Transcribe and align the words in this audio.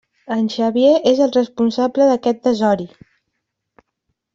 En 0.35 0.47
Xavier 0.53 0.93
és 1.11 1.21
el 1.27 1.35
responsable 1.37 2.11
d'aquest 2.13 2.43
desori! 2.51 2.93